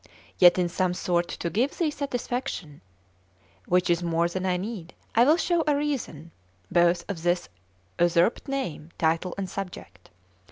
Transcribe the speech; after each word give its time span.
Yet 0.39 0.57
in 0.57 0.67
some 0.67 0.95
sort 0.95 1.27
to 1.27 1.51
give 1.51 1.77
thee 1.77 1.91
satisfaction, 1.91 2.81
which 3.67 3.87
is 3.87 4.01
more 4.01 4.27
than 4.27 4.47
I 4.47 4.57
need, 4.57 4.95
I 5.13 5.23
will 5.25 5.37
show 5.37 5.63
a 5.67 5.75
reason, 5.75 6.31
both 6.71 7.07
of 7.07 7.21
this 7.21 7.49
usurped 7.99 8.47
name, 8.47 8.89
title, 8.97 9.35
and 9.37 9.47
subject. 9.47 10.09